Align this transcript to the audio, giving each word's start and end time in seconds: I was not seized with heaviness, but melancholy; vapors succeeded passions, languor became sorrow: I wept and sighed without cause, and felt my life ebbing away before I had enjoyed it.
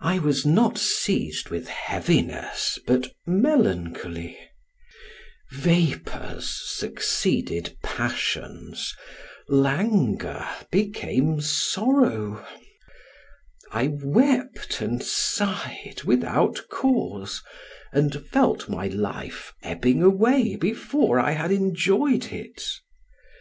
I 0.00 0.18
was 0.18 0.44
not 0.44 0.76
seized 0.76 1.50
with 1.50 1.68
heaviness, 1.68 2.80
but 2.84 3.14
melancholy; 3.28 4.36
vapors 5.52 6.52
succeeded 6.70 7.76
passions, 7.80 8.92
languor 9.48 10.44
became 10.72 11.40
sorrow: 11.40 12.44
I 13.70 13.90
wept 14.02 14.80
and 14.80 15.00
sighed 15.00 16.02
without 16.04 16.66
cause, 16.68 17.40
and 17.92 18.26
felt 18.26 18.68
my 18.68 18.88
life 18.88 19.54
ebbing 19.62 20.02
away 20.02 20.56
before 20.56 21.20
I 21.20 21.30
had 21.30 21.52
enjoyed 21.52 22.32
it. 22.32 22.64